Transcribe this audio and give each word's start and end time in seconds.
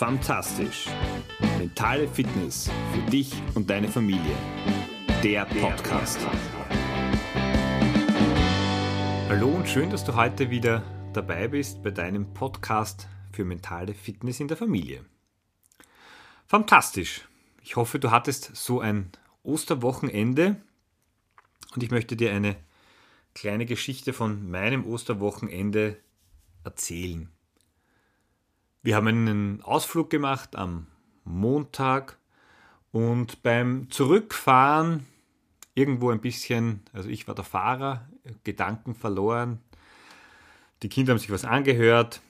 Fantastisch. 0.00 0.86
Mentale 1.58 2.08
Fitness 2.08 2.70
für 2.90 3.10
dich 3.10 3.34
und 3.54 3.68
deine 3.68 3.86
Familie. 3.86 4.34
Der 5.22 5.44
Podcast. 5.44 6.18
Hallo 9.28 9.48
und 9.48 9.68
schön, 9.68 9.90
dass 9.90 10.02
du 10.02 10.14
heute 10.14 10.48
wieder 10.48 10.82
dabei 11.12 11.48
bist 11.48 11.82
bei 11.82 11.90
deinem 11.90 12.32
Podcast 12.32 13.08
für 13.30 13.44
mentale 13.44 13.92
Fitness 13.92 14.40
in 14.40 14.48
der 14.48 14.56
Familie. 14.56 15.04
Fantastisch. 16.46 17.28
Ich 17.62 17.76
hoffe, 17.76 17.98
du 17.98 18.10
hattest 18.10 18.56
so 18.56 18.80
ein 18.80 19.12
Osterwochenende 19.42 20.56
und 21.74 21.82
ich 21.82 21.90
möchte 21.90 22.16
dir 22.16 22.32
eine 22.32 22.56
kleine 23.34 23.66
Geschichte 23.66 24.14
von 24.14 24.50
meinem 24.50 24.86
Osterwochenende 24.86 25.98
erzählen. 26.64 27.28
Wir 28.82 28.96
haben 28.96 29.08
einen 29.08 29.62
Ausflug 29.62 30.08
gemacht 30.08 30.56
am 30.56 30.86
Montag 31.24 32.16
und 32.92 33.42
beim 33.42 33.90
Zurückfahren 33.90 35.06
irgendwo 35.74 36.08
ein 36.08 36.22
bisschen, 36.22 36.80
also 36.94 37.10
ich 37.10 37.28
war 37.28 37.34
der 37.34 37.44
Fahrer, 37.44 38.08
Gedanken 38.42 38.94
verloren, 38.94 39.60
die 40.82 40.88
Kinder 40.88 41.12
haben 41.12 41.18
sich 41.18 41.30
was 41.30 41.44
angehört, 41.44 42.22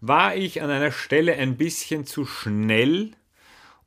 war 0.00 0.34
ich 0.34 0.62
an 0.62 0.70
einer 0.70 0.90
Stelle 0.90 1.34
ein 1.34 1.58
bisschen 1.58 2.06
zu 2.06 2.24
schnell 2.24 3.10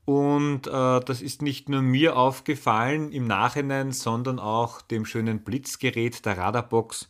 und 0.06 0.68
äh, 0.68 1.00
das 1.00 1.24
ist 1.24 1.42
nicht 1.42 1.68
nur 1.68 1.82
mir 1.82 2.16
aufgefallen 2.16 3.12
im 3.12 3.26
Nachhinein, 3.26 3.92
sondern 3.92 4.38
auch 4.38 4.82
dem 4.84 5.04
schönen 5.04 5.44
Blitzgerät 5.44 6.28
der 6.28 6.38
Radarbox, 6.38 7.10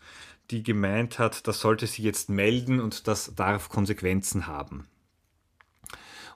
die 0.51 0.63
gemeint 0.63 1.19
hat, 1.19 1.47
das 1.47 1.59
sollte 1.59 1.87
sie 1.87 2.03
jetzt 2.03 2.29
melden 2.29 2.79
und 2.79 3.07
das 3.07 3.33
darf 3.35 3.69
Konsequenzen 3.69 4.47
haben. 4.47 4.87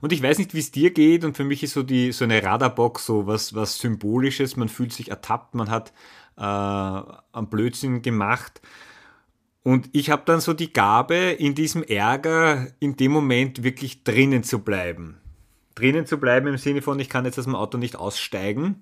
Und 0.01 0.11
ich 0.11 0.21
weiß 0.21 0.37
nicht, 0.37 0.53
wie 0.53 0.59
es 0.59 0.71
dir 0.71 0.91
geht, 0.91 1.23
und 1.23 1.37
für 1.37 1.45
mich 1.45 1.63
ist 1.63 1.73
so, 1.73 1.81
die, 1.81 2.11
so 2.11 2.25
eine 2.25 2.43
Radarbox 2.43 3.05
so 3.05 3.25
was, 3.25 3.55
was 3.55 3.77
Symbolisches. 3.77 4.57
Man 4.57 4.67
fühlt 4.67 4.91
sich 4.91 5.09
ertappt, 5.09 5.55
man 5.55 5.69
hat 5.69 5.93
äh, 6.35 6.41
am 6.41 7.49
Blödsinn 7.49 8.01
gemacht. 8.01 8.61
Und 9.63 9.89
ich 9.93 10.09
habe 10.09 10.23
dann 10.25 10.41
so 10.41 10.51
die 10.51 10.73
Gabe, 10.73 11.15
in 11.15 11.55
diesem 11.55 11.83
Ärger 11.83 12.67
in 12.79 12.97
dem 12.97 13.13
Moment 13.13 13.63
wirklich 13.63 14.03
drinnen 14.03 14.43
zu 14.43 14.59
bleiben. 14.59 15.21
Drinnen 15.73 16.05
zu 16.05 16.17
bleiben 16.17 16.47
im 16.47 16.57
Sinne 16.57 16.81
von, 16.81 16.99
ich 16.99 17.07
kann 17.07 17.23
jetzt 17.23 17.39
aus 17.39 17.45
dem 17.45 17.55
Auto 17.55 17.77
nicht 17.77 17.95
aussteigen, 17.95 18.81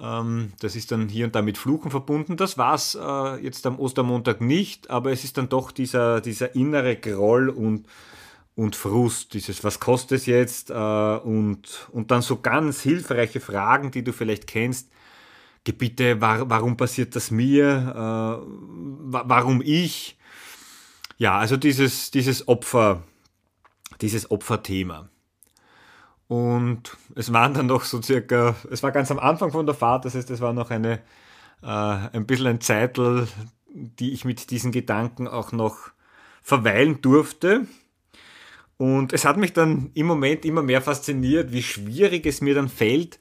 das 0.00 0.76
ist 0.76 0.92
dann 0.92 1.08
hier 1.08 1.26
und 1.26 1.34
da 1.34 1.42
mit 1.42 1.58
Fluchen 1.58 1.90
verbunden. 1.90 2.36
Das 2.36 2.56
war 2.56 2.74
es 2.74 2.94
äh, 2.94 3.42
jetzt 3.42 3.66
am 3.66 3.78
Ostermontag 3.78 4.40
nicht, 4.40 4.90
aber 4.90 5.10
es 5.10 5.24
ist 5.24 5.38
dann 5.38 5.48
doch 5.48 5.72
dieser, 5.72 6.20
dieser 6.20 6.54
innere 6.54 6.96
Groll 6.96 7.48
und, 7.48 7.86
und 8.54 8.76
Frust, 8.76 9.34
dieses 9.34 9.64
Was 9.64 9.80
kostet 9.80 10.20
es 10.20 10.26
jetzt? 10.26 10.70
Äh, 10.70 10.74
und, 10.74 11.88
und 11.90 12.10
dann 12.10 12.22
so 12.22 12.40
ganz 12.40 12.80
hilfreiche 12.80 13.40
Fragen, 13.40 13.90
die 13.90 14.04
du 14.04 14.12
vielleicht 14.12 14.46
kennst. 14.46 14.90
Bitte, 15.64 16.18
war, 16.22 16.48
warum 16.48 16.78
passiert 16.78 17.14
das 17.14 17.30
mir? 17.30 17.92
Äh, 17.94 18.46
warum 19.10 19.60
ich? 19.62 20.16
Ja, 21.18 21.38
also 21.38 21.58
dieses, 21.58 22.10
dieses 22.10 22.48
Opfer, 22.48 23.02
dieses 24.00 24.30
Opferthema. 24.30 25.10
Und 26.28 26.96
es 27.14 27.32
waren 27.32 27.54
dann 27.54 27.66
noch 27.66 27.84
so 27.84 28.02
circa, 28.02 28.54
es 28.70 28.82
war 28.82 28.92
ganz 28.92 29.10
am 29.10 29.18
Anfang 29.18 29.50
von 29.50 29.64
der 29.64 29.74
Fahrt, 29.74 30.04
das 30.04 30.14
heißt, 30.14 30.30
es 30.30 30.40
war 30.40 30.52
noch 30.52 30.70
eine, 30.70 31.00
äh, 31.62 31.66
ein 31.66 32.26
bisschen 32.26 32.46
ein 32.46 32.60
Zeitl, 32.60 33.26
die 33.70 34.12
ich 34.12 34.26
mit 34.26 34.50
diesen 34.50 34.70
Gedanken 34.70 35.26
auch 35.26 35.52
noch 35.52 35.90
verweilen 36.42 37.00
durfte. 37.00 37.66
Und 38.76 39.12
es 39.12 39.24
hat 39.24 39.38
mich 39.38 39.54
dann 39.54 39.90
im 39.94 40.06
Moment 40.06 40.44
immer 40.44 40.62
mehr 40.62 40.82
fasziniert, 40.82 41.50
wie 41.52 41.62
schwierig 41.62 42.26
es 42.26 42.40
mir 42.40 42.54
dann 42.54 42.68
fällt, 42.68 43.18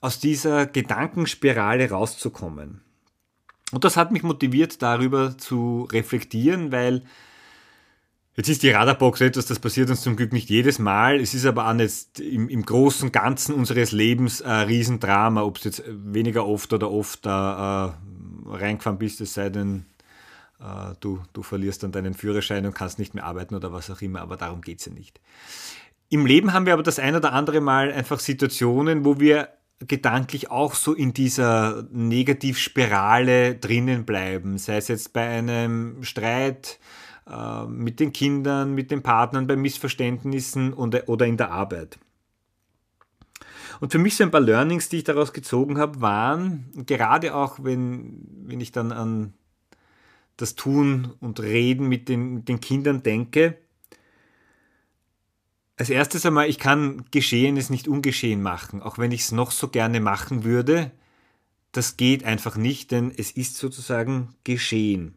aus 0.00 0.18
dieser 0.18 0.66
Gedankenspirale 0.66 1.88
rauszukommen. 1.88 2.82
Und 3.72 3.84
das 3.84 3.96
hat 3.96 4.12
mich 4.12 4.22
motiviert, 4.22 4.82
darüber 4.82 5.38
zu 5.38 5.88
reflektieren, 5.90 6.70
weil 6.70 7.04
Jetzt 8.36 8.48
ist 8.48 8.64
die 8.64 8.70
Radarbox 8.70 9.20
etwas, 9.20 9.46
das 9.46 9.60
passiert 9.60 9.90
uns 9.90 10.02
zum 10.02 10.16
Glück 10.16 10.32
nicht 10.32 10.50
jedes 10.50 10.80
Mal. 10.80 11.20
Es 11.20 11.34
ist 11.34 11.46
aber 11.46 11.68
auch 11.68 11.72
nicht 11.72 12.18
im, 12.18 12.48
im 12.48 12.64
großen 12.64 13.12
Ganzen 13.12 13.54
unseres 13.54 13.92
Lebens 13.92 14.42
ein 14.42 14.66
Riesendrama, 14.66 15.42
ob 15.42 15.58
es 15.58 15.64
jetzt 15.64 15.84
weniger 15.86 16.44
oft 16.44 16.72
oder 16.72 16.90
oft 16.90 17.24
da 17.24 17.96
äh, 18.46 18.48
reingefahren 18.48 18.98
bist, 18.98 19.20
es 19.20 19.34
sei 19.34 19.50
denn, 19.50 19.86
äh, 20.58 20.94
du, 20.98 21.22
du 21.32 21.44
verlierst 21.44 21.84
dann 21.84 21.92
deinen 21.92 22.14
Führerschein 22.14 22.66
und 22.66 22.74
kannst 22.74 22.98
nicht 22.98 23.14
mehr 23.14 23.24
arbeiten 23.24 23.54
oder 23.54 23.72
was 23.72 23.88
auch 23.88 24.00
immer, 24.02 24.20
aber 24.20 24.36
darum 24.36 24.62
geht 24.62 24.80
es 24.80 24.86
ja 24.86 24.92
nicht. 24.92 25.20
Im 26.08 26.26
Leben 26.26 26.52
haben 26.52 26.66
wir 26.66 26.72
aber 26.72 26.82
das 26.82 26.98
ein 26.98 27.14
oder 27.14 27.32
andere 27.32 27.60
Mal 27.60 27.92
einfach 27.92 28.18
Situationen, 28.18 29.04
wo 29.04 29.20
wir 29.20 29.48
gedanklich 29.78 30.50
auch 30.50 30.74
so 30.74 30.92
in 30.92 31.12
dieser 31.12 31.86
Negativspirale 31.92 33.54
drinnen 33.54 34.04
bleiben, 34.04 34.58
sei 34.58 34.76
es 34.76 34.88
jetzt 34.88 35.12
bei 35.12 35.28
einem 35.28 36.02
Streit, 36.02 36.78
äh, 37.28 37.64
mit 37.66 38.00
den 38.00 38.12
Kindern, 38.12 38.74
mit 38.74 38.90
den 38.90 39.02
Partnern, 39.02 39.46
bei 39.46 39.56
Missverständnissen 39.56 40.72
und, 40.72 41.08
oder 41.08 41.26
in 41.26 41.36
der 41.36 41.50
Arbeit. 41.50 41.98
Und 43.80 43.92
für 43.92 43.98
mich 43.98 44.16
so 44.16 44.24
ein 44.24 44.30
paar 44.30 44.40
Learnings, 44.40 44.88
die 44.88 44.98
ich 44.98 45.04
daraus 45.04 45.32
gezogen 45.32 45.78
habe, 45.78 46.00
waren, 46.00 46.70
gerade 46.86 47.34
auch 47.34 47.58
wenn, 47.62 48.26
wenn 48.44 48.60
ich 48.60 48.72
dann 48.72 48.92
an 48.92 49.34
das 50.36 50.54
Tun 50.54 51.14
und 51.20 51.40
Reden 51.40 51.88
mit 51.88 52.08
den, 52.08 52.34
mit 52.34 52.48
den 52.48 52.60
Kindern 52.60 53.02
denke, 53.02 53.58
als 55.76 55.90
erstes 55.90 56.24
einmal, 56.24 56.48
ich 56.48 56.58
kann 56.58 57.04
Geschehenes 57.10 57.68
nicht 57.68 57.88
ungeschehen 57.88 58.42
machen, 58.42 58.80
auch 58.80 58.98
wenn 58.98 59.10
ich 59.10 59.22
es 59.22 59.32
noch 59.32 59.50
so 59.50 59.68
gerne 59.68 60.00
machen 60.00 60.44
würde. 60.44 60.92
Das 61.72 61.96
geht 61.96 62.24
einfach 62.24 62.56
nicht, 62.56 62.92
denn 62.92 63.12
es 63.16 63.32
ist 63.32 63.56
sozusagen 63.56 64.34
geschehen. 64.44 65.16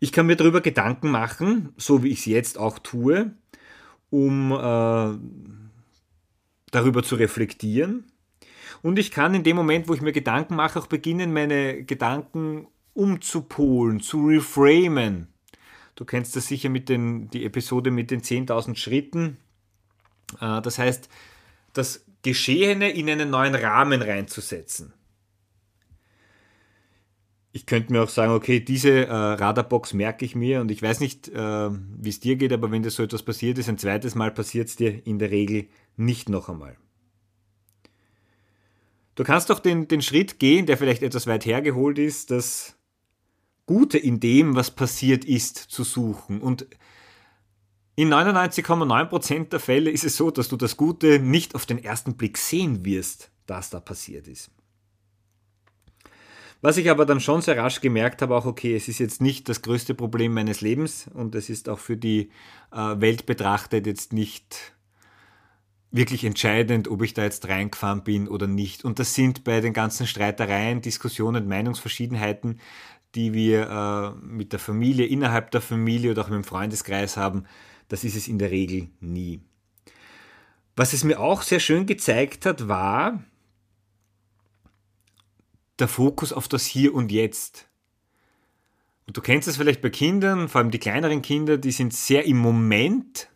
Ich 0.00 0.12
kann 0.12 0.26
mir 0.26 0.36
darüber 0.36 0.60
Gedanken 0.60 1.10
machen, 1.10 1.72
so 1.76 2.02
wie 2.02 2.08
ich 2.08 2.20
es 2.20 2.24
jetzt 2.26 2.58
auch 2.58 2.78
tue, 2.78 3.32
um 4.10 4.52
äh, 4.52 5.18
darüber 6.70 7.02
zu 7.02 7.16
reflektieren. 7.16 8.04
Und 8.82 8.98
ich 8.98 9.10
kann 9.10 9.34
in 9.34 9.42
dem 9.42 9.56
Moment, 9.56 9.88
wo 9.88 9.94
ich 9.94 10.02
mir 10.02 10.12
Gedanken 10.12 10.56
mache, 10.56 10.78
auch 10.78 10.86
beginnen, 10.86 11.32
meine 11.32 11.84
Gedanken 11.84 12.66
umzupolen, 12.92 14.00
zu 14.00 14.26
reframen. 14.26 15.28
Du 15.94 16.04
kennst 16.04 16.36
das 16.36 16.46
sicher 16.46 16.68
mit 16.68 16.88
den, 16.88 17.30
die 17.30 17.44
Episode 17.44 17.90
mit 17.90 18.10
den 18.10 18.20
10.000 18.20 18.76
Schritten. 18.76 19.38
Äh, 20.40 20.60
das 20.60 20.78
heißt, 20.78 21.08
das 21.72 22.04
Geschehene 22.22 22.90
in 22.90 23.08
einen 23.08 23.30
neuen 23.30 23.54
Rahmen 23.54 24.02
reinzusetzen 24.02 24.92
ich 27.56 27.64
könnte 27.64 27.90
mir 27.90 28.02
auch 28.02 28.10
sagen, 28.10 28.34
okay, 28.34 28.60
diese 28.60 29.06
äh, 29.06 29.10
Radarbox 29.10 29.94
merke 29.94 30.26
ich 30.26 30.36
mir 30.36 30.60
und 30.60 30.70
ich 30.70 30.82
weiß 30.82 31.00
nicht, 31.00 31.28
äh, 31.28 31.70
wie 31.70 32.10
es 32.10 32.20
dir 32.20 32.36
geht, 32.36 32.52
aber 32.52 32.70
wenn 32.70 32.82
dir 32.82 32.90
so 32.90 33.02
etwas 33.02 33.22
passiert 33.22 33.56
ist, 33.56 33.70
ein 33.70 33.78
zweites 33.78 34.14
Mal 34.14 34.30
passiert 34.30 34.68
es 34.68 34.76
dir 34.76 35.06
in 35.06 35.18
der 35.18 35.30
Regel 35.30 35.66
nicht 35.96 36.28
noch 36.28 36.50
einmal. 36.50 36.76
Du 39.14 39.24
kannst 39.24 39.48
doch 39.48 39.58
den, 39.58 39.88
den 39.88 40.02
Schritt 40.02 40.38
gehen, 40.38 40.66
der 40.66 40.76
vielleicht 40.76 41.02
etwas 41.02 41.26
weit 41.26 41.46
hergeholt 41.46 41.98
ist, 41.98 42.30
das 42.30 42.76
Gute 43.64 43.96
in 43.96 44.20
dem, 44.20 44.54
was 44.54 44.70
passiert 44.70 45.24
ist, 45.24 45.56
zu 45.56 45.82
suchen. 45.82 46.42
Und 46.42 46.66
in 47.94 48.12
99,9% 48.12 49.48
der 49.48 49.60
Fälle 49.60 49.90
ist 49.90 50.04
es 50.04 50.18
so, 50.18 50.30
dass 50.30 50.48
du 50.48 50.58
das 50.58 50.76
Gute 50.76 51.20
nicht 51.20 51.54
auf 51.54 51.64
den 51.64 51.82
ersten 51.82 52.18
Blick 52.18 52.36
sehen 52.36 52.84
wirst, 52.84 53.30
dass 53.46 53.70
da 53.70 53.80
passiert 53.80 54.28
ist. 54.28 54.50
Was 56.62 56.78
ich 56.78 56.90
aber 56.90 57.04
dann 57.04 57.20
schon 57.20 57.42
sehr 57.42 57.56
rasch 57.58 57.80
gemerkt 57.80 58.22
habe, 58.22 58.34
auch 58.34 58.46
okay, 58.46 58.74
es 58.74 58.88
ist 58.88 58.98
jetzt 58.98 59.20
nicht 59.20 59.48
das 59.48 59.62
größte 59.62 59.94
Problem 59.94 60.32
meines 60.34 60.60
Lebens 60.60 61.08
und 61.12 61.34
es 61.34 61.50
ist 61.50 61.68
auch 61.68 61.78
für 61.78 61.96
die 61.96 62.30
äh, 62.72 63.00
Welt 63.00 63.26
betrachtet 63.26 63.86
jetzt 63.86 64.12
nicht 64.12 64.74
wirklich 65.90 66.24
entscheidend, 66.24 66.88
ob 66.88 67.02
ich 67.02 67.14
da 67.14 67.22
jetzt 67.22 67.48
reingefahren 67.48 68.04
bin 68.04 68.28
oder 68.28 68.46
nicht. 68.46 68.84
Und 68.84 68.98
das 68.98 69.14
sind 69.14 69.44
bei 69.44 69.60
den 69.60 69.72
ganzen 69.72 70.06
Streitereien, 70.06 70.80
Diskussionen, 70.80 71.48
Meinungsverschiedenheiten, 71.48 72.60
die 73.14 73.32
wir 73.32 73.70
äh, 74.22 74.26
mit 74.26 74.52
der 74.52 74.58
Familie, 74.58 75.06
innerhalb 75.06 75.50
der 75.50 75.60
Familie 75.60 76.10
oder 76.10 76.22
auch 76.22 76.28
mit 76.28 76.36
dem 76.36 76.44
Freundeskreis 76.44 77.16
haben, 77.16 77.44
das 77.88 78.04
ist 78.04 78.16
es 78.16 78.28
in 78.28 78.38
der 78.38 78.50
Regel 78.50 78.88
nie. 79.00 79.40
Was 80.74 80.92
es 80.92 81.04
mir 81.04 81.20
auch 81.20 81.42
sehr 81.42 81.60
schön 81.60 81.86
gezeigt 81.86 82.44
hat, 82.44 82.68
war, 82.68 83.22
der 85.78 85.88
Fokus 85.88 86.32
auf 86.32 86.48
das 86.48 86.64
Hier 86.64 86.94
und 86.94 87.12
Jetzt. 87.12 87.68
Und 89.06 89.16
du 89.16 89.20
kennst 89.20 89.46
es 89.46 89.56
vielleicht 89.56 89.82
bei 89.82 89.90
Kindern, 89.90 90.48
vor 90.48 90.60
allem 90.60 90.70
die 90.70 90.78
kleineren 90.78 91.22
Kinder, 91.22 91.58
die 91.58 91.70
sind 91.70 91.92
sehr 91.92 92.24
im 92.24 92.38
Moment. 92.38 93.28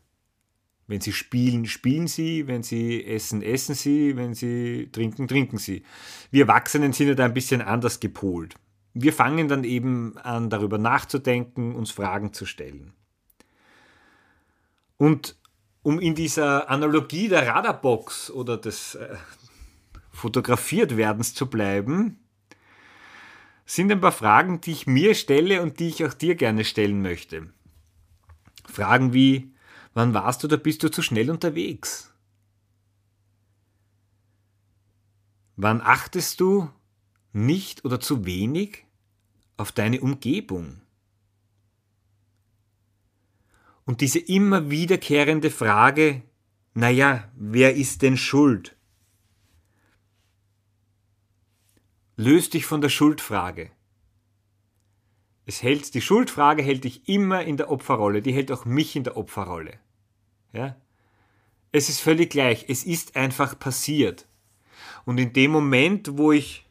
Wenn 0.86 1.00
sie 1.00 1.12
spielen, 1.12 1.66
spielen 1.66 2.08
sie, 2.08 2.48
wenn 2.48 2.64
sie 2.64 3.04
essen, 3.04 3.42
essen 3.42 3.76
sie, 3.76 4.16
wenn 4.16 4.34
sie 4.34 4.88
trinken, 4.90 5.28
trinken 5.28 5.58
sie. 5.58 5.84
Wir 6.32 6.42
Erwachsenen 6.42 6.92
sind 6.92 7.06
ja 7.06 7.14
da 7.14 7.24
ein 7.24 7.34
bisschen 7.34 7.62
anders 7.62 8.00
gepolt. 8.00 8.56
Wir 8.92 9.12
fangen 9.12 9.46
dann 9.46 9.62
eben 9.62 10.18
an, 10.18 10.50
darüber 10.50 10.78
nachzudenken, 10.78 11.76
uns 11.76 11.92
Fragen 11.92 12.32
zu 12.32 12.44
stellen. 12.44 12.92
Und 14.96 15.36
um 15.82 16.00
in 16.00 16.16
dieser 16.16 16.68
Analogie 16.68 17.28
der 17.28 17.46
Radarbox 17.46 18.30
oder 18.32 18.56
des 18.56 18.96
äh, 18.96 19.16
fotografiert 20.10 20.96
werdens 20.96 21.34
zu 21.34 21.48
bleiben, 21.48 22.18
sind 23.74 23.92
ein 23.92 24.00
paar 24.00 24.10
Fragen, 24.10 24.60
die 24.60 24.72
ich 24.72 24.88
mir 24.88 25.14
stelle 25.14 25.62
und 25.62 25.78
die 25.78 25.88
ich 25.88 26.04
auch 26.04 26.12
dir 26.12 26.34
gerne 26.34 26.64
stellen 26.64 27.02
möchte. 27.02 27.52
Fragen 28.64 29.12
wie, 29.12 29.54
wann 29.94 30.12
warst 30.12 30.42
du 30.42 30.48
oder 30.48 30.56
bist 30.56 30.82
du 30.82 30.90
zu 30.90 31.02
schnell 31.02 31.30
unterwegs? 31.30 32.12
Wann 35.54 35.80
achtest 35.80 36.40
du 36.40 36.68
nicht 37.32 37.84
oder 37.84 38.00
zu 38.00 38.24
wenig 38.24 38.86
auf 39.56 39.70
deine 39.70 40.00
Umgebung? 40.00 40.80
Und 43.84 44.00
diese 44.00 44.18
immer 44.18 44.70
wiederkehrende 44.70 45.50
Frage, 45.50 46.22
naja, 46.74 47.30
wer 47.36 47.76
ist 47.76 48.02
denn 48.02 48.16
schuld? 48.16 48.76
Löst 52.20 52.52
dich 52.52 52.66
von 52.66 52.82
der 52.82 52.90
Schuldfrage. 52.90 53.70
Es 55.46 55.62
hält, 55.62 55.94
die 55.94 56.02
Schuldfrage 56.02 56.62
hält 56.62 56.84
dich 56.84 57.08
immer 57.08 57.42
in 57.44 57.56
der 57.56 57.70
Opferrolle, 57.70 58.20
die 58.20 58.34
hält 58.34 58.52
auch 58.52 58.66
mich 58.66 58.94
in 58.94 59.04
der 59.04 59.16
Opferrolle. 59.16 59.80
Ja? 60.52 60.76
Es 61.72 61.88
ist 61.88 62.00
völlig 62.00 62.28
gleich, 62.28 62.66
es 62.68 62.84
ist 62.84 63.16
einfach 63.16 63.58
passiert. 63.58 64.28
Und 65.06 65.16
in 65.16 65.32
dem 65.32 65.50
Moment, 65.50 66.18
wo 66.18 66.30
ich 66.30 66.66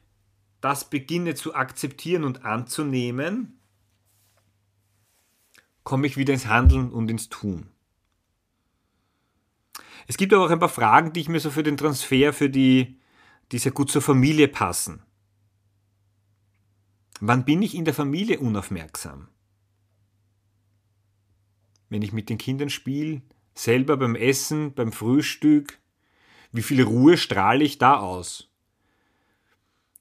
das 0.62 0.88
beginne 0.88 1.34
zu 1.34 1.56
akzeptieren 1.56 2.26
und 2.26 2.46
anzunehmen, 2.46 3.60
komme 5.84 6.06
ich 6.06 6.16
wieder 6.16 6.36
ins 6.36 6.46
Handeln 6.46 6.92
und 6.92 7.10
ins 7.10 7.28
Tun. 7.28 7.72
Es 10.06 10.16
gibt 10.16 10.32
aber 10.32 10.46
auch 10.46 10.52
ein 10.52 10.60
paar 10.60 10.70
Fragen, 10.70 11.12
die 11.12 11.22
ich 11.22 11.30
mir 11.30 11.40
so 11.40 11.50
für 11.50 11.64
den 11.64 11.76
Transfer 11.76 12.34
für 12.34 12.52
die, 12.52 13.00
die 13.52 13.58
sehr 13.58 13.72
gut 13.72 13.90
zur 13.90 14.04
Familie 14.04 14.48
passen. 14.48 15.02
Wann 17.22 17.44
bin 17.44 17.62
ich 17.62 17.76
in 17.76 17.86
der 17.86 17.94
Familie 17.94 18.40
unaufmerksam? 18.40 19.28
Wenn 21.90 22.02
ich 22.02 22.14
mit 22.14 22.30
den 22.30 22.38
Kindern 22.38 22.70
spiele, 22.70 23.22
selber 23.54 23.98
beim 23.98 24.16
Essen, 24.16 24.74
beim 24.74 24.92
Frühstück, 24.94 25.80
wie 26.54 26.62
viel 26.62 26.82
Ruhe 26.82 27.18
strahle 27.18 27.64
ich 27.64 27.78
da 27.78 27.98
aus? 27.98 28.50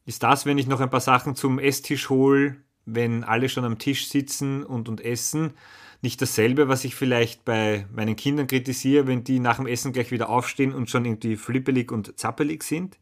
Ist 0.05 0.23
das, 0.23 0.47
wenn 0.47 0.59
ich 0.59 0.69
noch 0.69 0.81
ein 0.81 0.91
paar 0.91 1.01
Sachen 1.01 1.35
zum 1.35 1.59
Esstisch 1.59 2.09
hole, 2.09 2.57
wenn 2.87 3.25
alle 3.25 3.49
schon 3.49 3.65
am 3.65 3.79
Tisch 3.79 4.09
sitzen 4.09 4.63
und, 4.63 4.89
und 4.89 5.01
essen, 5.01 5.55
nicht 6.01 6.23
dasselbe, 6.23 6.69
was 6.69 6.85
ich 6.85 6.95
vielleicht 6.95 7.45
bei 7.45 7.87
meinen 7.93 8.17
Kindern 8.17 8.47
kritisiere, 8.47 9.07
wenn 9.07 9.25
die 9.25 9.41
nach 9.41 9.57
dem 9.57 9.67
Essen 9.67 9.93
gleich 9.93 10.13
wieder 10.13 10.29
aufstehen 10.29 10.73
und 10.73 10.89
schon 10.89 11.05
irgendwie 11.05 11.37
flippelig 11.37 11.91
und 11.91 12.19
zappelig 12.19 12.63
sind? 12.63 12.97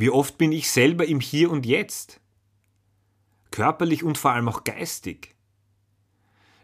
Wie 0.00 0.08
oft 0.08 0.38
bin 0.38 0.50
ich 0.50 0.70
selber 0.70 1.04
im 1.04 1.20
Hier 1.20 1.50
und 1.50 1.66
Jetzt? 1.66 2.20
Körperlich 3.50 4.02
und 4.02 4.16
vor 4.16 4.30
allem 4.30 4.48
auch 4.48 4.64
geistig. 4.64 5.34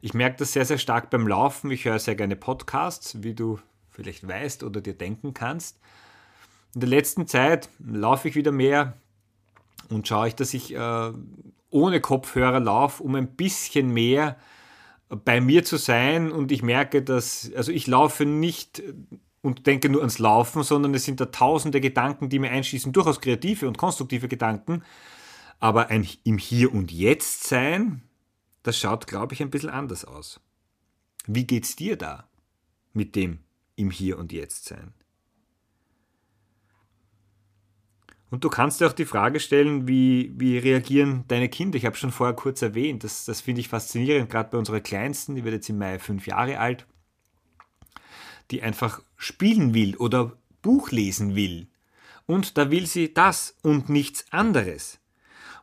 Ich 0.01 0.15
merke 0.15 0.39
das 0.39 0.55
sehr, 0.55 0.65
sehr 0.65 0.79
stark 0.79 1.11
beim 1.11 1.29
Laufen. 1.29 1.71
Ich 1.71 1.85
höre 1.85 1.99
sehr 1.99 2.15
gerne 2.15 2.35
Podcasts, 2.35 3.23
wie 3.23 3.35
du 3.35 3.59
vielleicht 3.91 4.27
weißt 4.27 4.63
oder 4.63 4.81
dir 4.81 4.95
denken 4.95 5.35
kannst. 5.35 5.79
In 6.73 6.81
der 6.81 6.89
letzten 6.89 7.27
Zeit 7.27 7.69
laufe 7.79 8.27
ich 8.27 8.37
wieder 8.37 8.53
mehr, 8.53 8.95
und 9.91 10.09
schaue 10.09 10.29
ich, 10.29 10.35
dass 10.35 10.55
ich 10.55 10.75
äh, 10.75 11.13
ohne 11.69 12.01
Kopfhörer 12.01 12.61
laufe, 12.61 13.03
um 13.03 13.17
ein 13.17 13.37
bisschen 13.37 13.93
mehr 13.93 14.39
bei 15.11 15.43
mir 15.43 15.63
zu 15.63 15.77
sein 15.77 16.33
und 16.33 16.51
ich 16.53 16.63
merke, 16.63 17.03
dass, 17.03 17.53
also 17.55 17.71
ich 17.71 17.87
laufe 17.87 18.25
nicht 18.25 18.83
und 19.47 19.65
denke 19.69 19.89
nur 19.89 20.01
ans 20.01 20.19
Laufen, 20.19 20.65
sondern 20.65 20.93
es 20.93 21.05
sind 21.05 21.21
da 21.21 21.27
tausende 21.27 21.81
Gedanken, 21.81 22.29
die 22.29 22.41
mir 22.41 22.51
einschließen, 22.51 22.93
durchaus 22.93 23.21
kreative 23.21 23.69
und 23.69 23.79
konstruktive 23.79 24.27
Gedanken, 24.27 24.83
aber 25.61 25.89
ein 25.89 26.07
im 26.25 26.37
Hier 26.37 26.75
und 26.75 26.91
Jetzt 26.91 27.45
sein, 27.45 28.03
das 28.65 28.77
schaut, 28.77 29.07
glaube 29.07 29.35
ich, 29.35 29.43
ein 29.43 29.51
bisschen 29.51 29.71
anders 29.71 30.05
aus. 30.05 30.41
Wie 31.29 31.47
geht's 31.47 31.77
dir 31.77 31.97
da 31.97 32.29
mit 32.93 33.15
dem 33.15 33.39
im 33.77 33.93
Hier 33.93 34.19
und 34.19 34.33
Jetzt 34.33 34.65
sein? 34.65 34.93
Und 38.29 38.43
du 38.43 38.51
kannst 38.51 38.81
dir 38.81 38.89
auch 38.89 38.93
die 38.93 39.05
Frage 39.05 39.39
stellen, 39.39 39.87
wie, 39.87 40.33
wie 40.37 40.59
reagieren 40.59 41.25
deine 41.29 41.49
Kinder? 41.49 41.77
Ich 41.77 41.87
habe 41.87 41.95
schon 41.95 42.11
vorher 42.11 42.35
kurz 42.35 42.63
erwähnt, 42.63 43.05
das, 43.05 43.25
das 43.25 43.41
finde 43.41 43.61
ich 43.61 43.69
faszinierend, 43.69 44.29
gerade 44.29 44.51
bei 44.51 44.59
unserer 44.59 44.81
Kleinsten, 44.81 45.37
die 45.37 45.45
wird 45.45 45.55
jetzt 45.55 45.69
im 45.69 45.79
Mai 45.79 46.01
fünf 46.01 46.27
Jahre 46.27 46.59
alt, 46.59 46.85
die 48.51 48.63
einfach 48.63 49.03
spielen 49.17 49.75
will 49.75 49.97
oder 49.97 50.37
Buch 50.63 50.91
lesen 50.91 51.35
will. 51.35 51.69
Und 52.27 52.59
da 52.59 52.71
will 52.71 52.87
sie 52.87 53.15
das 53.15 53.57
und 53.63 53.89
nichts 53.89 54.25
anderes. 54.31 54.99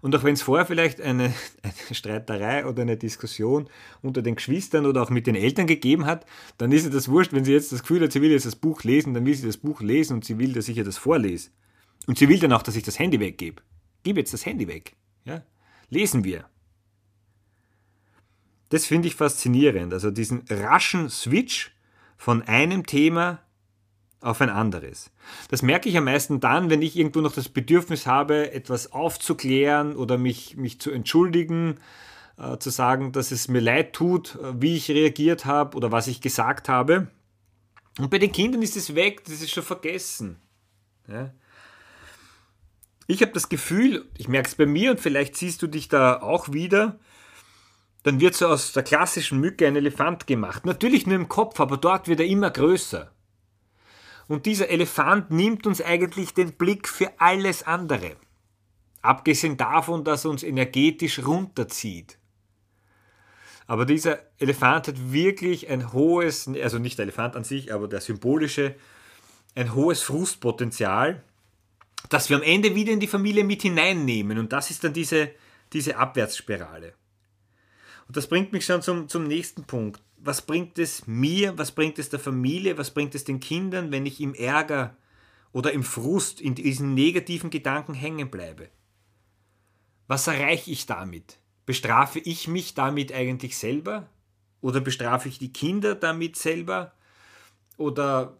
Und 0.01 0.13
auch 0.17 0.23
wenn 0.25 0.33
es 0.33 0.41
vorher 0.41 0.65
vielleicht 0.65 0.99
eine, 0.99 1.33
eine, 1.63 1.73
Streiterei 1.95 2.65
oder 2.65 2.81
eine 2.81 2.97
Diskussion 2.97 3.69
unter 4.01 4.21
den 4.21 4.35
Geschwistern 4.35 4.85
oder 4.85 5.01
auch 5.01 5.09
mit 5.09 5.27
den 5.27 5.35
Eltern 5.35 5.65
gegeben 5.65 6.05
hat, 6.05 6.25
dann 6.57 6.73
ist 6.73 6.83
ihr 6.83 6.91
das 6.91 7.07
wurscht, 7.07 7.31
wenn 7.31 7.45
sie 7.45 7.53
jetzt 7.53 7.71
das 7.71 7.81
Gefühl 7.83 8.01
hat, 8.01 8.11
sie 8.11 8.21
will 8.21 8.31
jetzt 8.31 8.45
das 8.45 8.57
Buch 8.57 8.83
lesen, 8.83 9.13
dann 9.13 9.25
will 9.25 9.33
sie 9.33 9.47
das 9.47 9.57
Buch 9.57 9.81
lesen 9.81 10.15
und 10.15 10.25
sie 10.25 10.37
will, 10.39 10.51
dass 10.51 10.67
ich 10.67 10.77
ihr 10.77 10.83
das 10.83 10.97
vorlese. 10.97 11.51
Und 12.05 12.17
sie 12.17 12.27
will 12.27 12.39
dann 12.39 12.51
auch, 12.51 12.63
dass 12.63 12.75
ich 12.75 12.83
das 12.83 12.99
Handy 12.99 13.19
weggebe. 13.19 13.61
Gib 14.03 14.17
jetzt 14.17 14.33
das 14.33 14.45
Handy 14.45 14.67
weg. 14.67 14.97
Ja? 15.23 15.43
Lesen 15.89 16.25
wir. 16.25 16.45
Das 18.67 18.85
finde 18.85 19.07
ich 19.07 19.15
faszinierend. 19.15 19.93
Also 19.93 20.11
diesen 20.11 20.43
raschen 20.49 21.09
Switch 21.09 21.71
von 22.17 22.41
einem 22.43 22.85
Thema 22.85 23.39
auf 24.21 24.41
ein 24.41 24.49
anderes. 24.49 25.11
Das 25.49 25.61
merke 25.61 25.89
ich 25.89 25.97
am 25.97 26.05
meisten 26.05 26.39
dann, 26.39 26.69
wenn 26.69 26.81
ich 26.81 26.95
irgendwo 26.97 27.19
noch 27.19 27.33
das 27.33 27.49
Bedürfnis 27.49 28.07
habe, 28.07 28.51
etwas 28.53 28.91
aufzuklären 28.93 29.95
oder 29.95 30.17
mich, 30.17 30.55
mich 30.55 30.79
zu 30.79 30.91
entschuldigen, 30.91 31.79
äh, 32.37 32.57
zu 32.57 32.69
sagen, 32.69 33.11
dass 33.11 33.31
es 33.31 33.47
mir 33.47 33.59
leid 33.59 33.93
tut, 33.93 34.35
äh, 34.35 34.61
wie 34.61 34.77
ich 34.77 34.89
reagiert 34.89 35.45
habe 35.45 35.75
oder 35.75 35.91
was 35.91 36.07
ich 36.07 36.21
gesagt 36.21 36.69
habe. 36.69 37.07
Und 37.99 38.09
bei 38.09 38.17
den 38.17 38.31
Kindern 38.31 38.61
ist 38.61 38.77
es 38.77 38.95
weg, 38.95 39.23
das 39.25 39.41
ist 39.41 39.51
schon 39.51 39.63
vergessen. 39.63 40.41
Ja? 41.07 41.31
Ich 43.05 43.21
habe 43.21 43.33
das 43.33 43.49
Gefühl, 43.49 44.09
ich 44.17 44.27
merke 44.27 44.47
es 44.47 44.55
bei 44.55 44.65
mir 44.65 44.91
und 44.91 44.99
vielleicht 44.99 45.35
siehst 45.35 45.61
du 45.61 45.67
dich 45.67 45.89
da 45.89 46.21
auch 46.21 46.53
wieder, 46.53 46.99
dann 48.03 48.19
wird 48.19 48.35
so 48.35 48.47
aus 48.47 48.73
der 48.73 48.83
klassischen 48.83 49.39
Mücke 49.39 49.67
ein 49.67 49.75
Elefant 49.75 50.27
gemacht. 50.27 50.65
Natürlich 50.65 51.07
nur 51.07 51.15
im 51.15 51.29
Kopf, 51.29 51.59
aber 51.59 51.77
dort 51.77 52.07
wird 52.07 52.19
er 52.19 52.25
immer 52.25 52.51
größer. 52.51 53.11
Und 54.27 54.45
dieser 54.45 54.69
Elefant 54.69 55.31
nimmt 55.31 55.67
uns 55.67 55.81
eigentlich 55.81 56.33
den 56.33 56.53
Blick 56.53 56.87
für 56.87 57.11
alles 57.17 57.63
andere. 57.63 58.15
Abgesehen 59.01 59.57
davon, 59.57 60.03
dass 60.03 60.25
er 60.25 60.31
uns 60.31 60.43
energetisch 60.43 61.25
runterzieht. 61.25 62.17
Aber 63.67 63.85
dieser 63.85 64.19
Elefant 64.39 64.89
hat 64.89 65.11
wirklich 65.13 65.69
ein 65.69 65.93
hohes, 65.93 66.49
also 66.61 66.79
nicht 66.79 66.97
der 66.97 67.03
Elefant 67.03 67.35
an 67.35 67.43
sich, 67.43 67.73
aber 67.73 67.87
der 67.87 68.01
symbolische, 68.01 68.75
ein 69.55 69.73
hohes 69.73 70.01
Frustpotenzial 70.01 71.23
dass 72.09 72.29
wir 72.29 72.37
am 72.37 72.43
Ende 72.43 72.75
wieder 72.75 72.91
in 72.91 72.99
die 72.99 73.07
Familie 73.07 73.43
mit 73.43 73.61
hineinnehmen. 73.61 74.37
Und 74.37 74.53
das 74.53 74.71
ist 74.71 74.83
dann 74.83 74.93
diese, 74.93 75.31
diese 75.71 75.97
Abwärtsspirale. 75.97 76.93
Und 78.07 78.17
das 78.17 78.27
bringt 78.27 78.51
mich 78.51 78.65
schon 78.65 78.81
zum, 78.81 79.07
zum 79.07 79.23
nächsten 79.23 79.63
Punkt. 79.63 80.01
Was 80.17 80.41
bringt 80.41 80.79
es 80.79 81.07
mir, 81.07 81.57
was 81.57 81.71
bringt 81.71 81.99
es 81.99 82.09
der 82.09 82.19
Familie, 82.19 82.77
was 82.77 82.91
bringt 82.91 83.15
es 83.15 83.23
den 83.23 83.39
Kindern, 83.39 83.91
wenn 83.91 84.05
ich 84.05 84.21
im 84.21 84.33
Ärger 84.33 84.95
oder 85.51 85.71
im 85.71 85.83
Frust, 85.83 86.41
in 86.41 86.55
diesen 86.55 86.93
negativen 86.93 87.49
Gedanken 87.49 87.93
hängen 87.93 88.29
bleibe? 88.31 88.69
Was 90.07 90.27
erreiche 90.27 90.71
ich 90.71 90.85
damit? 90.85 91.39
Bestrafe 91.65 92.19
ich 92.19 92.47
mich 92.47 92.73
damit 92.73 93.13
eigentlich 93.13 93.57
selber? 93.57 94.09
Oder 94.61 94.79
bestrafe 94.79 95.27
ich 95.27 95.39
die 95.39 95.51
Kinder 95.51 95.95
damit 95.95 96.35
selber? 96.35 96.93
Oder 97.77 98.37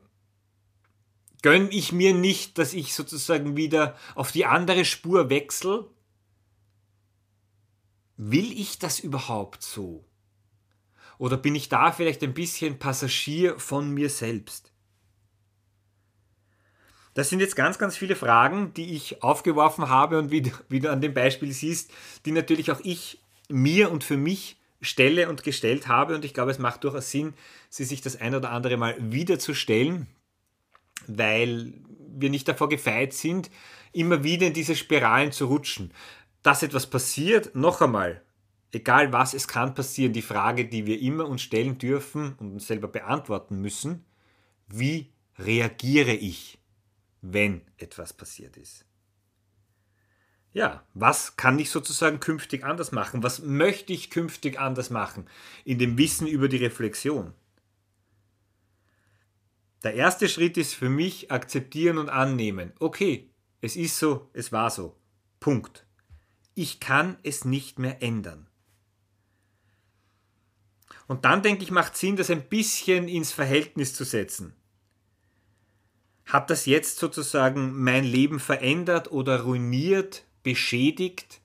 gönne 1.41 1.70
ich 1.70 1.91
mir 1.91 2.13
nicht, 2.13 2.58
dass 2.58 2.74
ich 2.74 2.93
sozusagen 2.93 3.58
wieder 3.58 3.98
auf 4.15 4.32
die 4.32 4.46
andere 4.46 4.86
Spur 4.86 5.29
wechsle? 5.29 5.86
Will 8.25 8.58
ich 8.58 8.80
das 8.80 9.01
überhaupt 9.01 9.63
so? 9.63 10.06
Oder 11.18 11.36
bin 11.36 11.56
ich 11.56 11.68
da 11.68 11.92
vielleicht 11.92 12.24
ein 12.24 12.34
bisschen 12.34 12.80
Passagier 12.80 13.60
von 13.60 13.94
mir 13.94 14.10
selbst? 14.10 14.72
Das 17.15 17.30
sind 17.30 17.42
jetzt 17.42 17.58
ganz, 17.58 17.77
ganz 17.77 17.98
viele 17.98 18.15
Fragen, 18.15 18.74
die 18.75 18.96
ich 18.96 19.22
aufgeworfen 19.22 19.89
habe 19.89 20.18
und 20.20 20.32
wie 20.32 20.44
du, 20.44 20.51
wie 20.70 20.80
du 20.80 20.89
an 20.89 21.01
dem 21.01 21.13
Beispiel 21.13 21.51
siehst, 21.51 21.92
die 22.25 22.32
natürlich 22.32 22.72
auch 22.72 22.80
ich 22.82 23.20
mir 23.50 23.92
und 23.92 24.06
für 24.06 24.15
mich 24.15 24.58
stelle 24.82 25.27
und 25.27 25.44
gestellt 25.44 25.89
habe. 25.89 26.15
Und 26.15 26.24
ich 26.24 26.34
glaube, 26.34 26.51
es 26.51 26.60
macht 26.60 26.86
durchaus 26.86 27.12
Sinn, 27.12 27.34
sie 27.70 27.84
sich 27.84 28.00
das 28.00 28.15
ein 28.15 28.36
oder 28.36 28.51
andere 28.51 28.77
Mal 28.77 28.96
wieder 29.00 29.38
zu 29.38 29.53
stellen, 29.53 30.08
weil 31.08 31.74
wir 32.15 32.30
nicht 32.30 32.48
davor 32.48 32.70
gefeit 32.70 33.13
sind, 33.13 33.51
immer 33.92 34.24
wieder 34.24 34.48
in 34.48 34.53
diese 34.53 34.77
Spiralen 34.77 35.34
zu 35.34 35.48
rutschen. 35.48 35.92
Dass 36.44 36.62
etwas 36.62 36.90
passiert, 36.90 37.56
noch 37.56 37.82
einmal, 37.82 38.22
egal 38.74 39.14
was, 39.14 39.34
es 39.34 39.48
kann 39.48 39.74
passieren, 39.74 40.14
die 40.14 40.22
Frage, 40.22 40.66
die 40.66 40.86
wir 40.86 41.00
immer 41.00 41.28
uns 41.28 41.42
stellen 41.42 41.78
dürfen 41.78 42.36
und 42.38 42.52
uns 42.52 42.68
selber 42.68 42.90
beantworten 42.90 43.62
müssen, 43.62 44.06
wie 44.68 45.12
reagiere 45.40 46.14
ich, 46.14 46.60
wenn 47.22 47.62
etwas 47.78 48.14
passiert 48.14 48.58
ist? 48.58 48.86
Ja, 50.52 50.86
was 50.94 51.36
kann 51.36 51.58
ich 51.58 51.72
sozusagen 51.72 52.20
künftig 52.20 52.64
anders 52.64 52.92
machen? 52.92 53.24
Was 53.24 53.42
möchte 53.42 53.92
ich 53.92 54.12
künftig 54.12 54.60
anders 54.60 54.92
machen? 54.92 55.28
In 55.66 55.80
dem 55.80 55.98
Wissen 55.98 56.28
über 56.28 56.48
die 56.48 56.58
Reflexion. 56.58 57.34
Der 59.84 59.96
erste 59.96 60.30
Schritt 60.30 60.58
ist 60.58 60.76
für 60.76 60.90
mich 60.90 61.32
akzeptieren 61.32 61.98
und 61.98 62.10
annehmen. 62.10 62.72
Okay, 62.80 63.32
es 63.62 63.76
ist 63.76 63.98
so, 63.98 64.30
es 64.34 64.52
war 64.52 64.70
so. 64.70 64.96
Punkt. 65.40 65.88
Ich 66.56 66.80
kann 66.80 67.18
es 67.24 67.46
nicht 67.46 67.80
mehr 67.80 68.02
ändern. 68.02 68.48
Und 71.08 71.26
dann 71.26 71.42
denke 71.42 71.64
ich, 71.64 71.72
macht 71.72 71.98
Sinn, 71.98 72.16
das 72.16 72.30
ein 72.30 72.48
bisschen 72.48 73.08
ins 73.08 73.32
Verhältnis 73.32 73.94
zu 73.94 74.04
setzen. 74.04 74.56
Hat 76.26 76.50
das 76.50 76.66
jetzt 76.66 76.98
sozusagen 76.98 77.84
mein 77.84 78.04
Leben 78.04 78.40
verändert 78.40 79.12
oder 79.12 79.42
ruiniert, 79.42 80.26
beschädigt? 80.42 81.42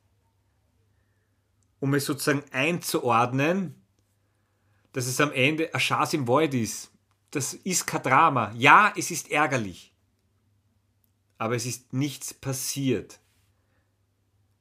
Um 1.80 1.94
es 1.94 2.04
sozusagen 2.04 2.44
einzuordnen, 2.52 3.74
dass 4.92 5.06
es 5.06 5.20
am 5.20 5.32
Ende 5.32 5.72
ein 5.74 5.80
Schaß 5.80 6.14
im 6.14 6.28
Wald 6.28 6.54
ist. 6.54 6.90
Das 7.30 7.54
ist 7.54 7.86
kein 7.86 8.02
Drama. 8.02 8.52
Ja, 8.56 8.92
es 8.96 9.10
ist 9.10 9.30
ärgerlich. 9.30 9.92
Aber 11.36 11.54
es 11.54 11.66
ist 11.66 11.92
nichts 11.92 12.32
passiert. 12.32 13.20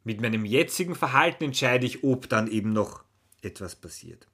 Mit 0.07 0.21
meinem 0.21 0.45
jetzigen 0.45 0.95
Verhalten 0.95 1.43
entscheide 1.43 1.85
ich, 1.85 2.01
ob 2.05 2.29
dann 2.29 2.47
eben 2.47 2.71
noch 2.71 3.03
etwas 3.41 3.75
passiert. 3.75 4.25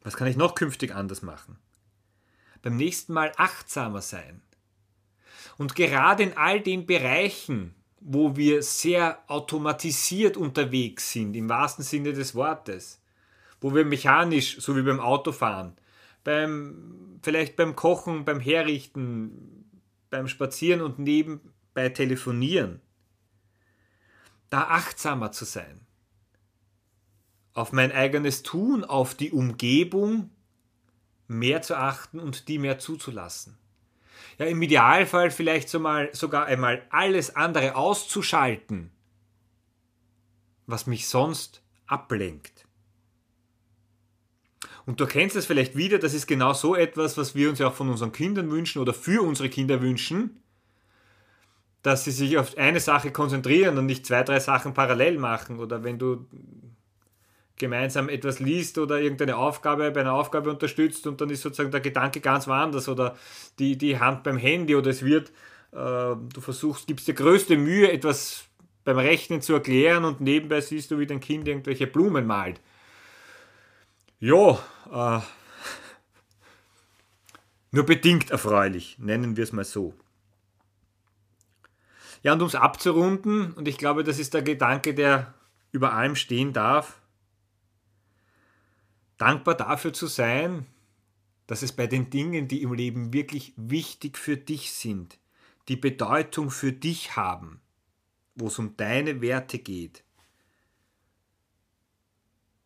Was 0.00 0.16
kann 0.16 0.26
ich 0.26 0.38
noch 0.38 0.54
künftig 0.54 0.94
anders 0.94 1.20
machen? 1.20 1.58
Beim 2.62 2.78
nächsten 2.78 3.12
Mal 3.12 3.32
achtsamer 3.36 4.00
sein. 4.00 4.40
Und 5.58 5.74
gerade 5.74 6.22
in 6.22 6.38
all 6.38 6.62
den 6.62 6.86
Bereichen, 6.86 7.74
wo 8.00 8.36
wir 8.36 8.62
sehr 8.62 9.22
automatisiert 9.26 10.38
unterwegs 10.38 11.12
sind, 11.12 11.36
im 11.36 11.50
wahrsten 11.50 11.84
Sinne 11.84 12.14
des 12.14 12.34
Wortes, 12.34 13.02
wo 13.60 13.74
wir 13.74 13.84
mechanisch, 13.84 14.62
so 14.62 14.74
wie 14.78 14.82
beim 14.82 14.98
Autofahren, 14.98 15.76
beim, 16.24 17.20
vielleicht 17.22 17.54
beim 17.56 17.76
Kochen, 17.76 18.24
beim 18.24 18.40
Herrichten, 18.40 19.68
beim 20.08 20.26
Spazieren 20.26 20.80
und 20.80 20.98
nebenbei 20.98 21.90
telefonieren, 21.90 22.80
da 24.50 24.62
achtsamer 24.62 25.32
zu 25.32 25.44
sein 25.44 25.86
auf 27.56 27.72
mein 27.72 27.90
eigenes 27.90 28.42
Tun, 28.42 28.84
auf 28.84 29.14
die 29.14 29.32
Umgebung 29.32 30.30
mehr 31.26 31.62
zu 31.62 31.76
achten 31.76 32.20
und 32.20 32.48
die 32.48 32.58
mehr 32.58 32.78
zuzulassen. 32.78 33.56
Ja, 34.38 34.44
im 34.44 34.60
Idealfall 34.60 35.30
vielleicht 35.30 35.70
sogar 35.70 36.44
einmal 36.44 36.84
alles 36.90 37.34
andere 37.34 37.74
auszuschalten, 37.74 38.90
was 40.66 40.86
mich 40.86 41.08
sonst 41.08 41.62
ablenkt. 41.86 42.66
Und 44.84 45.00
du 45.00 45.06
kennst 45.06 45.34
es 45.34 45.46
vielleicht 45.46 45.76
wieder, 45.76 45.98
das 45.98 46.12
ist 46.12 46.26
genau 46.26 46.52
so 46.52 46.76
etwas, 46.76 47.16
was 47.16 47.34
wir 47.34 47.48
uns 47.48 47.58
ja 47.58 47.68
auch 47.68 47.74
von 47.74 47.88
unseren 47.88 48.12
Kindern 48.12 48.50
wünschen 48.50 48.82
oder 48.82 48.92
für 48.92 49.22
unsere 49.22 49.48
Kinder 49.48 49.80
wünschen, 49.80 50.42
dass 51.86 52.02
sie 52.02 52.10
sich 52.10 52.36
auf 52.36 52.58
eine 52.58 52.80
Sache 52.80 53.12
konzentrieren 53.12 53.78
und 53.78 53.86
nicht 53.86 54.06
zwei, 54.06 54.24
drei 54.24 54.40
Sachen 54.40 54.74
parallel 54.74 55.18
machen. 55.18 55.60
Oder 55.60 55.84
wenn 55.84 56.00
du 56.00 56.26
gemeinsam 57.54 58.08
etwas 58.08 58.40
liest 58.40 58.78
oder 58.78 58.98
irgendeine 58.98 59.36
Aufgabe 59.36 59.92
bei 59.92 60.00
einer 60.00 60.14
Aufgabe 60.14 60.50
unterstützt 60.50 61.06
und 61.06 61.20
dann 61.20 61.30
ist 61.30 61.42
sozusagen 61.42 61.70
der 61.70 61.80
Gedanke 61.80 62.20
ganz 62.20 62.48
woanders 62.48 62.88
oder 62.88 63.16
die, 63.60 63.78
die 63.78 64.00
Hand 64.00 64.24
beim 64.24 64.36
Handy 64.36 64.74
oder 64.74 64.90
es 64.90 65.04
wird, 65.04 65.28
äh, 65.70 66.16
du 66.16 66.40
versuchst, 66.40 66.88
gibst 66.88 67.06
dir 67.06 67.14
größte 67.14 67.56
Mühe, 67.56 67.92
etwas 67.92 68.46
beim 68.82 68.98
Rechnen 68.98 69.40
zu 69.40 69.52
erklären 69.52 70.04
und 70.04 70.20
nebenbei 70.20 70.62
siehst 70.62 70.90
du, 70.90 70.98
wie 70.98 71.06
dein 71.06 71.20
Kind 71.20 71.46
irgendwelche 71.46 71.86
Blumen 71.86 72.26
malt. 72.26 72.60
Ja, 74.18 74.58
äh, 74.90 75.20
nur 77.70 77.86
bedingt 77.86 78.32
erfreulich, 78.32 78.96
nennen 78.98 79.36
wir 79.36 79.44
es 79.44 79.52
mal 79.52 79.64
so. 79.64 79.94
Ja, 82.26 82.32
und 82.32 82.42
um 82.42 82.48
es 82.48 82.56
abzurunden, 82.56 83.52
und 83.52 83.68
ich 83.68 83.78
glaube, 83.78 84.02
das 84.02 84.18
ist 84.18 84.34
der 84.34 84.42
Gedanke, 84.42 84.94
der 84.94 85.32
über 85.70 85.92
allem 85.92 86.16
stehen 86.16 86.52
darf, 86.52 87.00
dankbar 89.16 89.54
dafür 89.54 89.92
zu 89.92 90.08
sein, 90.08 90.66
dass 91.46 91.62
es 91.62 91.70
bei 91.70 91.86
den 91.86 92.10
Dingen, 92.10 92.48
die 92.48 92.62
im 92.62 92.72
Leben 92.72 93.12
wirklich 93.12 93.52
wichtig 93.56 94.18
für 94.18 94.36
dich 94.36 94.72
sind, 94.72 95.20
die 95.68 95.76
Bedeutung 95.76 96.50
für 96.50 96.72
dich 96.72 97.14
haben, 97.14 97.60
wo 98.34 98.48
es 98.48 98.58
um 98.58 98.76
deine 98.76 99.20
Werte 99.20 99.60
geht, 99.60 100.02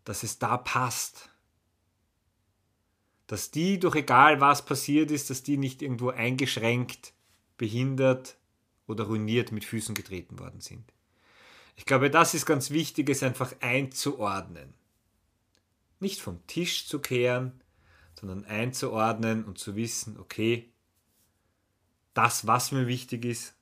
dass 0.04 0.22
es 0.22 0.38
da 0.38 0.56
passt. 0.56 1.28
Dass 3.26 3.50
die 3.50 3.78
durch 3.78 3.96
egal 3.96 4.40
was 4.40 4.64
passiert 4.64 5.10
ist, 5.10 5.28
dass 5.28 5.42
die 5.42 5.58
nicht 5.58 5.82
irgendwo 5.82 6.08
eingeschränkt, 6.08 7.12
behindert 7.58 8.39
oder 8.90 9.04
ruiniert 9.04 9.52
mit 9.52 9.64
Füßen 9.64 9.94
getreten 9.94 10.38
worden 10.38 10.60
sind. 10.60 10.92
Ich 11.76 11.86
glaube, 11.86 12.10
das 12.10 12.34
ist 12.34 12.44
ganz 12.44 12.70
wichtig, 12.70 13.08
es 13.08 13.22
einfach 13.22 13.54
einzuordnen 13.60 14.74
nicht 16.00 16.20
vom 16.20 16.44
Tisch 16.46 16.86
zu 16.86 16.98
kehren, 16.98 17.60
sondern 18.18 18.44
einzuordnen 18.44 19.44
und 19.44 19.58
zu 19.58 19.76
wissen, 19.76 20.18
okay, 20.18 20.68
das, 22.14 22.46
was 22.46 22.72
mir 22.72 22.86
wichtig 22.86 23.24
ist, 23.24 23.54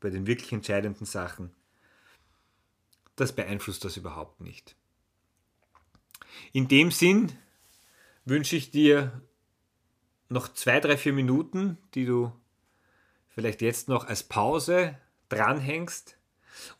bei 0.00 0.10
den 0.10 0.26
wirklich 0.26 0.52
entscheidenden 0.52 1.06
Sachen, 1.06 1.50
das 3.16 3.34
beeinflusst 3.34 3.84
das 3.84 3.96
überhaupt 3.96 4.40
nicht. 4.40 4.76
In 6.52 6.68
dem 6.68 6.90
Sinn 6.90 7.32
wünsche 8.24 8.56
ich 8.56 8.70
dir 8.70 9.22
noch 10.28 10.52
zwei, 10.52 10.80
drei, 10.80 10.96
vier 10.96 11.12
Minuten, 11.12 11.78
die 11.94 12.04
du 12.04 12.32
vielleicht 13.36 13.60
jetzt 13.60 13.88
noch 13.88 14.08
als 14.08 14.22
Pause 14.22 14.96
dranhängst, 15.28 16.16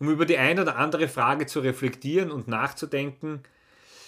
um 0.01 0.09
über 0.09 0.25
die 0.25 0.39
eine 0.39 0.63
oder 0.63 0.77
andere 0.77 1.07
Frage 1.07 1.47
zu 1.47 1.61
reflektieren 1.61 2.33
und 2.33 2.49
nachzudenken, 2.49 3.43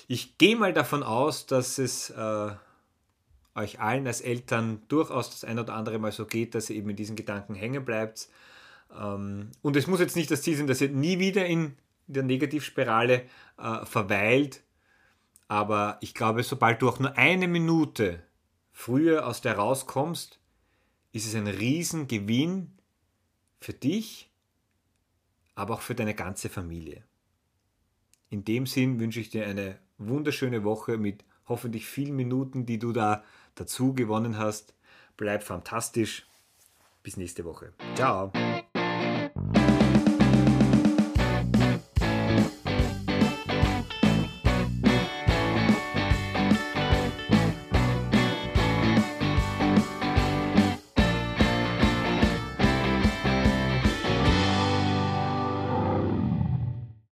ich 0.06 0.38
gehe 0.38 0.56
mal 0.56 0.72
davon 0.72 1.02
aus, 1.02 1.44
dass 1.44 1.76
es 1.76 2.08
äh, 2.08 2.50
euch 3.54 3.80
allen 3.80 4.06
als 4.06 4.22
Eltern 4.22 4.80
durchaus 4.88 5.28
das 5.28 5.44
ein 5.44 5.58
oder 5.58 5.74
andere 5.74 5.98
Mal 5.98 6.12
so 6.12 6.24
geht, 6.24 6.54
dass 6.54 6.70
ihr 6.70 6.76
eben 6.76 6.88
in 6.88 6.96
diesen 6.96 7.16
Gedanken 7.16 7.54
hängen 7.54 7.84
bleibt. 7.84 8.30
Ähm, 8.98 9.50
und 9.60 9.76
es 9.76 9.86
muss 9.86 10.00
jetzt 10.00 10.16
nicht 10.16 10.30
das 10.30 10.40
Ziel 10.40 10.56
sein, 10.56 10.66
dass 10.66 10.80
ihr 10.80 10.88
nie 10.88 11.18
wieder 11.18 11.44
in 11.44 11.76
der 12.06 12.22
Negativspirale 12.22 13.24
äh, 13.58 13.84
verweilt. 13.84 14.62
Aber 15.48 15.98
ich 16.00 16.14
glaube, 16.14 16.42
sobald 16.42 16.80
du 16.80 16.88
auch 16.88 16.98
nur 16.98 17.18
eine 17.18 17.46
Minute 17.46 18.22
früher 18.72 19.26
aus 19.26 19.42
der 19.42 19.56
rauskommst, 19.56 20.37
ist 21.18 21.26
es 21.26 21.34
ein 21.34 21.48
Riesengewinn 21.48 22.70
für 23.60 23.72
dich, 23.72 24.30
aber 25.56 25.74
auch 25.74 25.80
für 25.80 25.96
deine 25.96 26.14
ganze 26.14 26.48
Familie. 26.48 27.02
In 28.30 28.44
dem 28.44 28.66
Sinn 28.66 29.00
wünsche 29.00 29.18
ich 29.18 29.30
dir 29.30 29.46
eine 29.46 29.78
wunderschöne 29.98 30.62
Woche 30.62 30.96
mit 30.96 31.24
hoffentlich 31.46 31.86
vielen 31.86 32.14
Minuten, 32.14 32.66
die 32.66 32.78
du 32.78 32.92
da 32.92 33.24
dazu 33.56 33.94
gewonnen 33.94 34.38
hast. 34.38 34.74
Bleib 35.16 35.42
fantastisch. 35.42 36.24
Bis 37.02 37.16
nächste 37.16 37.44
Woche. 37.44 37.72
Ciao. 37.96 38.30